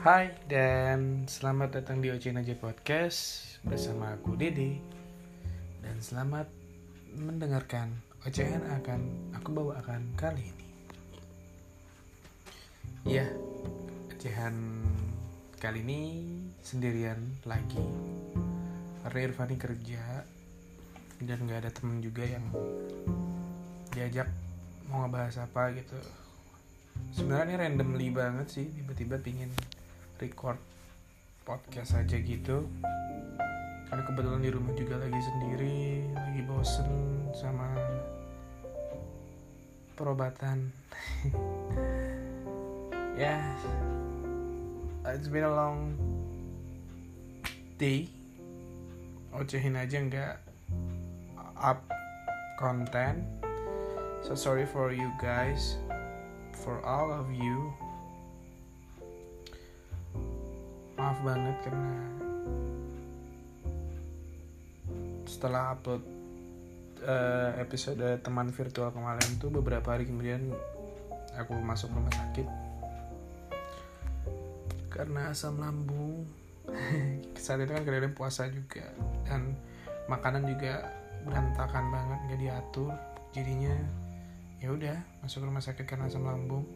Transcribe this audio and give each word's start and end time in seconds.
Hai 0.00 0.32
dan 0.48 1.28
selamat 1.28 1.76
datang 1.76 2.00
di 2.00 2.08
Ocean 2.08 2.40
Aja 2.40 2.56
Podcast 2.56 3.44
bersama 3.60 4.16
aku 4.16 4.32
Dede. 4.32 4.80
Dan 5.84 6.00
selamat 6.00 6.48
mendengarkan 7.20 7.92
ocehan 8.24 8.64
akan 8.80 9.00
aku 9.36 9.52
bawakan 9.52 10.08
kali 10.16 10.40
ini. 10.40 10.68
Ya, 13.04 13.28
ocehan 14.08 14.80
kali 15.60 15.84
ini 15.84 16.00
sendirian 16.64 17.20
lagi. 17.44 17.84
Karena 19.04 19.20
Irfani 19.20 19.60
kerja 19.60 20.24
dan 21.20 21.44
nggak 21.44 21.68
ada 21.68 21.70
temen 21.76 22.00
juga 22.00 22.24
yang 22.24 22.48
diajak 23.92 24.32
mau 24.88 25.04
ngebahas 25.04 25.44
apa 25.44 25.76
gitu. 25.76 26.00
Sebenarnya 27.12 27.68
randomly 27.68 28.08
banget 28.08 28.48
sih 28.48 28.64
tiba-tiba 28.72 29.20
pingin 29.20 29.52
record 30.20 30.60
podcast 31.48 31.96
aja 31.96 32.20
gitu. 32.20 32.68
Karena 33.88 34.02
kebetulan 34.06 34.44
di 34.44 34.52
rumah 34.52 34.70
juga 34.76 35.00
lagi 35.00 35.18
sendiri 35.18 36.06
lagi 36.14 36.42
bosen 36.44 36.90
sama 37.32 37.68
perobatan. 39.96 40.68
Ya 43.20 43.36
yeah, 43.36 45.12
it's 45.12 45.28
been 45.28 45.44
a 45.44 45.52
long 45.52 45.92
day. 47.76 48.08
Ocehin 49.36 49.76
aja 49.76 50.00
nggak 50.00 50.40
up 51.60 51.84
konten 52.56 53.28
so 54.24 54.32
sorry 54.32 54.64
for 54.64 54.92
you 54.92 55.12
guys 55.20 55.76
for 56.52 56.80
all 56.84 57.12
of 57.12 57.32
you 57.32 57.72
maaf 61.00 61.18
banget 61.24 61.56
karena 61.64 61.92
setelah 65.24 65.72
upload 65.72 66.04
uh, 67.06 67.56
episode 67.56 68.02
teman 68.20 68.52
virtual 68.52 68.92
kemarin 68.92 69.30
tuh 69.40 69.48
beberapa 69.48 69.96
hari 69.96 70.04
kemudian 70.04 70.52
aku 71.38 71.56
masuk 71.56 71.88
rumah 71.94 72.12
sakit. 72.12 72.46
Karena 74.90 75.32
asam 75.32 75.56
lambung. 75.62 76.26
Saat 77.40 77.64
itu 77.64 77.72
kan 77.72 77.82
kadang 77.86 78.14
puasa 78.14 78.46
juga 78.52 78.84
dan 79.24 79.56
makanan 80.10 80.44
juga 80.44 80.92
berantakan 81.24 81.88
banget 81.88 82.18
nggak 82.28 82.40
diatur. 82.42 82.92
Jadinya 83.30 83.74
ya 84.60 84.74
udah 84.74 84.98
masuk 85.24 85.46
rumah 85.46 85.62
sakit 85.62 85.86
karena 85.86 86.10
asam 86.10 86.26
lambung. 86.26 86.66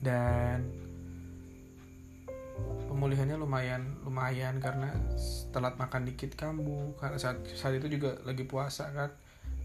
Dan 0.00 0.89
pemulihannya 2.90 3.38
lumayan 3.38 4.02
lumayan 4.02 4.58
karena 4.58 4.90
telat 5.54 5.78
makan 5.78 6.04
dikit 6.08 6.34
kambuh. 6.34 6.98
Karena 6.98 7.16
saat 7.16 7.46
saat 7.54 7.78
itu 7.78 8.00
juga 8.00 8.18
lagi 8.26 8.44
puasa 8.44 8.90
kan. 8.92 9.10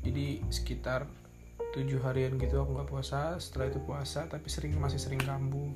Jadi 0.06 0.46
sekitar 0.54 1.10
tujuh 1.74 2.00
harian 2.06 2.38
gitu 2.40 2.62
aku 2.62 2.78
nggak 2.78 2.90
puasa. 2.90 3.36
Setelah 3.42 3.74
itu 3.74 3.82
puasa 3.84 4.30
tapi 4.32 4.48
sering 4.48 4.78
masih 4.78 5.02
sering 5.02 5.20
kambuh. 5.20 5.74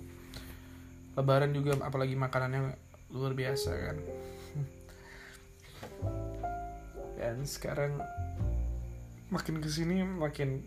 Lebaran 1.18 1.52
juga 1.52 1.76
apalagi 1.84 2.16
makanannya 2.16 2.78
luar 3.12 3.34
biasa 3.34 3.72
kan. 3.76 3.98
Dan 7.20 7.44
sekarang 7.44 8.00
makin 9.30 9.62
ke 9.62 9.70
sini 9.70 10.02
makin 10.02 10.66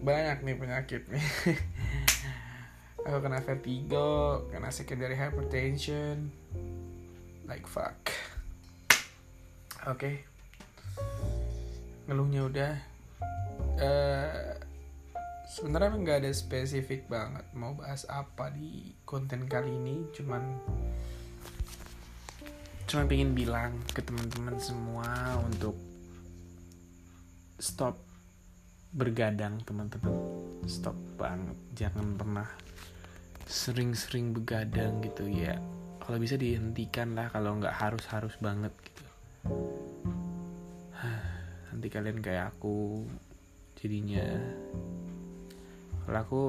banyak 0.00 0.40
nih 0.40 0.56
penyakit 0.56 1.04
nih 1.12 1.20
aku 3.10 3.26
kena 3.26 3.42
vertigo 3.42 4.46
kena 4.54 4.70
secondary 4.70 5.18
hypertension. 5.18 6.30
Like 7.42 7.66
fuck. 7.66 7.98
Oke 9.90 9.98
okay. 9.98 10.14
ngeluhnya 12.06 12.46
udah. 12.46 12.72
Uh, 13.82 14.54
sebenarnya 15.50 15.90
nggak 15.98 16.18
ada 16.22 16.30
spesifik 16.30 17.10
banget 17.10 17.42
mau 17.50 17.74
bahas 17.74 18.06
apa 18.06 18.54
di 18.54 18.94
konten 19.02 19.50
kali 19.50 19.74
ini. 19.74 20.06
Cuman 20.14 20.42
cuma 22.86 23.10
pengen 23.10 23.34
bilang 23.34 23.74
ke 23.90 24.06
teman-teman 24.06 24.54
semua 24.62 25.34
untuk 25.50 25.74
stop 27.58 27.98
bergadang 28.94 29.58
teman-teman. 29.66 30.14
Stop 30.70 30.94
banget. 31.18 31.58
Jangan 31.74 32.14
pernah 32.14 32.46
sering-sering 33.50 34.30
begadang 34.30 35.02
gitu 35.02 35.26
ya 35.26 35.58
kalau 36.10 36.26
bisa 36.26 36.34
dihentikan 36.34 37.14
lah 37.14 37.30
kalau 37.30 37.54
nggak 37.62 37.70
harus-harus 37.70 38.34
banget 38.42 38.74
gitu. 38.82 39.04
Nanti 41.70 41.86
kalian 41.86 42.18
kayak 42.18 42.56
aku 42.56 43.06
jadinya. 43.78 44.26
Kalau 46.02 46.18
aku 46.18 46.42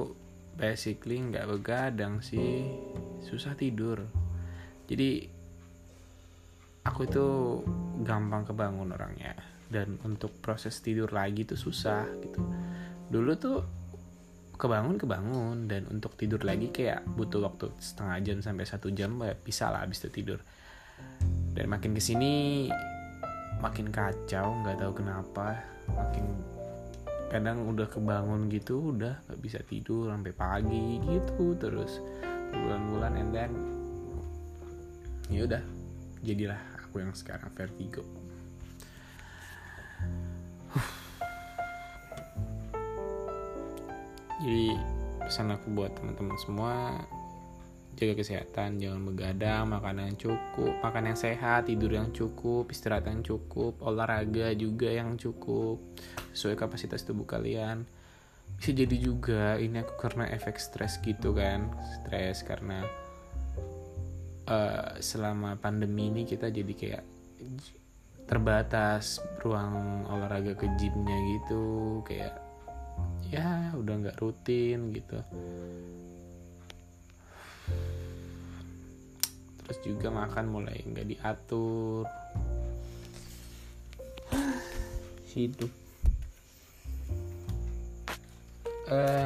basically 0.58 1.22
nggak 1.22 1.46
begadang 1.46 2.18
sih 2.18 2.66
susah 3.22 3.54
tidur. 3.54 4.02
Jadi 4.90 5.30
aku 6.90 7.00
itu 7.06 7.26
gampang 8.02 8.50
kebangun 8.50 8.98
orangnya. 8.98 9.38
Dan 9.70 10.02
untuk 10.02 10.34
proses 10.42 10.82
tidur 10.82 11.14
lagi 11.14 11.46
tuh 11.46 11.60
susah 11.60 12.02
gitu. 12.18 12.42
Dulu 13.14 13.32
tuh 13.38 13.58
kebangun 14.62 14.94
kebangun. 14.94 15.66
Dan 15.66 15.90
untuk 15.90 16.14
tidur 16.14 16.46
lagi 16.46 16.70
kayak 16.70 17.02
butuh 17.18 17.42
waktu 17.42 17.74
setengah 17.82 18.22
jam 18.22 18.38
sampai 18.38 18.62
satu 18.62 18.94
jam 18.94 19.18
ya 19.18 19.34
bisa 19.34 19.74
lah 19.74 19.82
habis 19.82 19.98
itu 20.06 20.22
tidur. 20.22 20.38
Dan 21.52 21.66
makin 21.66 21.98
ke 21.98 22.02
sini 22.02 22.70
makin 23.58 23.90
kacau 23.90 24.62
nggak 24.62 24.78
tahu 24.78 24.92
kenapa. 25.02 25.58
Makin 25.90 26.26
kadang 27.34 27.66
udah 27.66 27.88
kebangun 27.90 28.46
gitu 28.52 28.94
udah 28.94 29.18
nggak 29.26 29.40
bisa 29.42 29.58
tidur 29.66 30.14
sampai 30.14 30.30
pagi 30.30 31.02
gitu 31.02 31.58
terus. 31.58 31.98
Bulan-bulan 32.54 33.12
and 33.18 33.30
then 33.34 33.52
ya 35.26 35.48
udah 35.48 35.62
jadilah 36.22 36.60
aku 36.78 37.02
yang 37.02 37.16
sekarang 37.16 37.50
vertigo 37.56 38.21
jadi 44.42 44.76
pesan 45.22 45.54
aku 45.54 45.70
buat 45.70 45.94
teman-teman 45.94 46.36
semua 46.42 46.74
jaga 47.92 48.18
kesehatan 48.18 48.80
jangan 48.80 49.04
begadang 49.04 49.68
makan 49.68 50.08
yang 50.08 50.16
cukup 50.16 50.72
makan 50.80 51.12
yang 51.12 51.18
sehat 51.18 51.68
tidur 51.68 51.92
yang 51.92 52.10
cukup 52.10 52.72
istirahat 52.72 53.06
yang 53.06 53.20
cukup 53.20 53.76
olahraga 53.84 54.50
juga 54.56 54.90
yang 54.90 55.14
cukup 55.20 55.78
sesuai 56.32 56.56
kapasitas 56.56 57.04
tubuh 57.04 57.28
kalian. 57.28 57.84
Bisa 58.56 58.72
jadi 58.72 58.96
juga 58.96 59.56
ini 59.60 59.80
aku 59.80 59.94
karena 59.98 60.28
efek 60.32 60.56
stres 60.56 60.98
gitu 61.04 61.36
kan 61.36 61.68
stres 62.00 62.44
karena 62.46 62.84
uh, 64.48 64.96
selama 65.02 65.58
pandemi 65.60 66.08
ini 66.08 66.22
kita 66.24 66.48
jadi 66.48 66.72
kayak 66.72 67.04
terbatas 68.30 69.20
ruang 69.42 70.06
olahraga 70.08 70.54
ke 70.56 70.66
gymnya 70.78 71.18
gitu 71.36 72.00
kayak 72.06 72.51
ya 73.32 73.72
udah 73.72 73.94
nggak 73.96 74.20
rutin 74.20 74.92
gitu. 74.92 75.16
Terus 79.64 79.78
juga 79.80 80.12
makan 80.12 80.52
mulai 80.52 80.84
nggak 80.84 81.08
diatur. 81.08 82.04
Hidup. 85.32 85.72
Uh, 88.92 89.24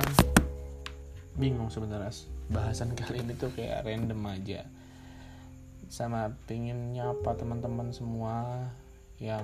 bingung 1.34 1.66
sebenarnya 1.66 2.14
bahasan 2.46 2.94
kali 2.94 3.26
ini 3.26 3.34
tuh 3.34 3.50
kayak 3.58 3.82
random 3.82 4.22
aja. 4.30 4.62
Sama 5.90 6.30
pengen 6.46 6.94
nyapa 6.94 7.34
teman-teman 7.34 7.90
semua 7.90 8.70
yang 9.19 9.42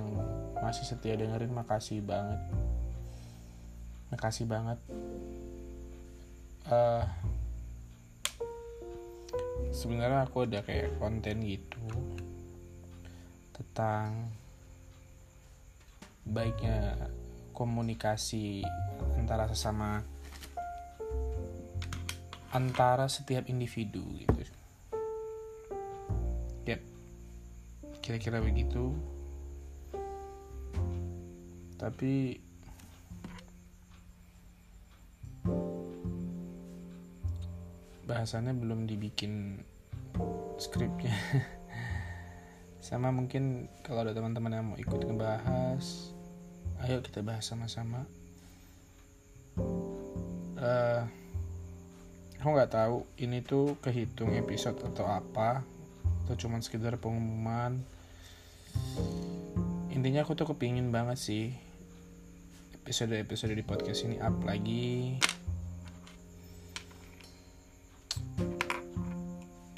masih 0.63 0.87
setia 0.87 1.19
dengerin 1.19 1.51
makasih 1.51 1.99
banget 1.99 2.39
makasih 4.13 4.45
banget. 4.45 4.77
Uh, 6.69 7.03
sebenarnya 9.73 10.29
aku 10.29 10.45
ada 10.45 10.61
kayak 10.61 10.93
konten 11.01 11.41
gitu 11.43 11.81
tentang 13.51 14.31
baiknya 16.23 17.09
komunikasi 17.51 18.63
antara 19.19 19.49
sesama 19.49 20.05
antara 22.53 23.09
setiap 23.09 23.49
individu 23.49 24.05
gitu. 24.21 24.41
Yep 26.69 26.93
kira-kira 28.03 28.43
begitu. 28.43 28.91
Tapi 31.79 32.42
bahasannya 38.05 38.55
belum 38.55 38.85
dibikin 38.85 39.63
skripnya. 40.59 41.15
Sama 42.87 43.15
mungkin 43.15 43.71
kalau 43.81 44.03
ada 44.03 44.11
teman-teman 44.11 44.51
yang 44.51 44.65
mau 44.73 44.77
ikut 44.77 45.07
ngebahas 45.07 46.13
ayo 46.83 46.99
kita 46.99 47.23
bahas 47.23 47.47
sama-sama. 47.47 48.03
Uh, 50.59 51.07
aku 52.43 52.49
nggak 52.51 52.75
tahu 52.75 53.07
ini 53.23 53.39
tuh 53.39 53.79
kehitung 53.79 54.35
episode 54.35 54.75
atau 54.83 55.07
apa 55.07 55.63
atau 56.27 56.35
cuman 56.35 56.59
sekedar 56.59 56.99
pengumuman. 56.99 57.79
Intinya 59.95 60.27
aku 60.27 60.35
tuh 60.35 60.51
kepingin 60.51 60.91
banget 60.91 61.15
sih 61.15 61.45
episode-episode 62.83 63.55
di 63.55 63.63
podcast 63.63 64.03
ini 64.03 64.19
up 64.19 64.43
lagi 64.43 65.15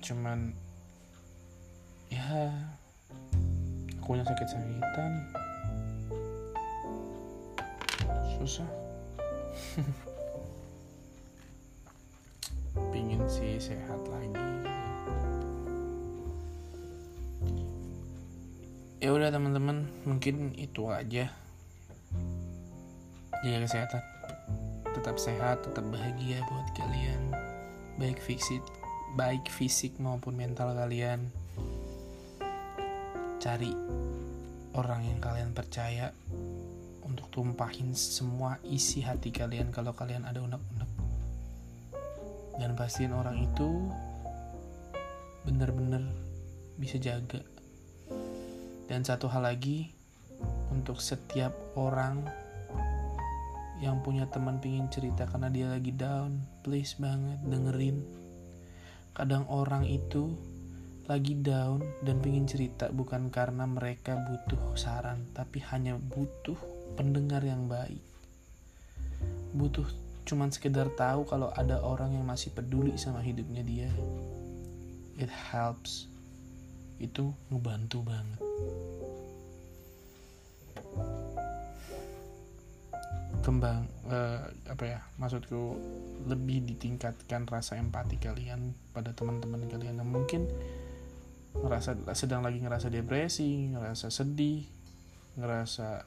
cuman 0.06 0.54
ya 2.14 2.54
aku 3.98 4.14
punya 4.14 4.22
sakit-sakitan 4.22 5.12
susah. 8.38 8.70
Pingin 12.94 13.26
sih 13.26 13.58
sehat 13.58 13.98
lagi. 14.06 14.38
Ya 19.02 19.10
udah 19.10 19.34
teman-teman 19.34 19.90
mungkin 20.06 20.54
itu 20.54 20.86
aja. 20.94 21.34
Jaga 23.42 23.58
kesehatan. 23.66 24.06
Tetap 24.94 25.18
sehat 25.18 25.66
tetap 25.66 25.90
bahagia 25.90 26.46
buat 26.46 26.70
kalian. 26.78 27.34
Baik 27.98 28.22
fisik 28.22 28.62
baik 29.16 29.48
fisik 29.48 29.96
maupun 29.96 30.36
mental 30.36 30.76
kalian. 30.76 31.32
Cari 33.40 33.72
orang 34.76 35.08
yang 35.08 35.24
kalian 35.24 35.56
percaya 35.56 36.12
untuk 37.08 37.32
tumpahin 37.32 37.96
semua 37.96 38.60
isi 38.68 39.00
hati 39.00 39.32
kalian 39.32 39.72
kalau 39.72 39.96
kalian 39.96 40.28
ada 40.28 40.44
unek-unek. 40.44 40.92
Dan 42.60 42.76
pastiin 42.76 43.16
orang 43.16 43.40
itu 43.40 43.88
bener-bener 45.48 46.04
bisa 46.76 47.00
jaga. 47.00 47.40
Dan 48.92 49.08
satu 49.08 49.32
hal 49.32 49.48
lagi 49.48 49.96
untuk 50.76 51.00
setiap 51.00 51.56
orang 51.80 52.28
yang 53.80 54.04
punya 54.04 54.28
teman 54.28 54.60
pingin 54.60 54.92
cerita 54.92 55.24
karena 55.24 55.48
dia 55.52 55.68
lagi 55.72 55.92
down 55.92 56.48
please 56.64 56.96
banget 56.96 57.40
dengerin 57.44 58.25
Kadang 59.16 59.48
orang 59.48 59.88
itu 59.88 60.36
lagi 61.08 61.40
down 61.40 61.80
dan 62.04 62.20
pingin 62.20 62.44
cerita 62.44 62.92
bukan 62.92 63.32
karena 63.32 63.64
mereka 63.64 64.20
butuh 64.20 64.76
saran, 64.76 65.24
tapi 65.32 65.64
hanya 65.72 65.96
butuh 65.96 66.60
pendengar 67.00 67.40
yang 67.40 67.72
baik. 67.72 68.04
Butuh 69.56 69.88
cuman 70.28 70.52
sekedar 70.52 70.92
tahu 71.00 71.24
kalau 71.24 71.48
ada 71.56 71.80
orang 71.80 72.12
yang 72.12 72.28
masih 72.28 72.52
peduli 72.52 73.00
sama 73.00 73.24
hidupnya 73.24 73.64
dia. 73.64 73.90
It 75.16 75.32
helps. 75.32 76.12
Itu 77.00 77.32
ngebantu 77.48 78.04
banget. 78.04 78.40
Kembang 83.46 83.86
uh, 84.10 84.50
apa 84.66 84.84
ya 84.84 85.00
maksudku 85.22 85.78
lebih 86.26 86.66
ditingkatkan 86.66 87.46
rasa 87.46 87.78
empati 87.78 88.18
kalian 88.18 88.74
pada 88.90 89.14
teman-teman 89.14 89.70
kalian 89.70 90.02
yang 90.02 90.10
mungkin 90.10 90.50
ngerasa 91.54 92.10
sedang 92.18 92.42
lagi 92.42 92.58
ngerasa 92.58 92.90
depresi 92.90 93.70
ngerasa 93.70 94.10
sedih 94.10 94.66
ngerasa 95.38 96.04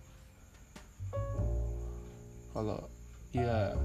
kalau 2.52 2.90
ya 3.30 3.78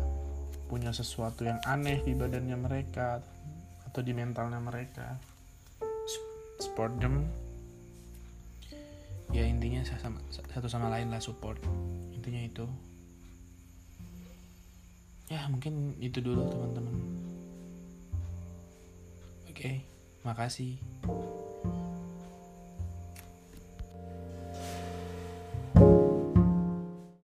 punya 0.73 0.89
sesuatu 0.89 1.45
yang 1.45 1.61
aneh 1.69 2.01
di 2.01 2.17
badannya 2.17 2.57
mereka 2.57 3.21
atau 3.85 4.01
di 4.01 4.09
mentalnya 4.09 4.57
mereka. 4.57 5.21
Support 6.57 6.97
them. 6.97 7.29
Ya 9.29 9.45
intinya 9.45 9.85
satu 9.85 10.65
sama 10.65 10.89
lain 10.89 11.13
lah 11.13 11.21
support. 11.21 11.61
Intinya 12.09 12.41
itu 12.41 12.65
ya 15.33 15.41
mungkin 15.49 15.97
itu 15.97 16.21
dulu 16.21 16.45
teman-teman. 16.45 16.93
Oke 19.49 19.81
makasih 20.21 20.77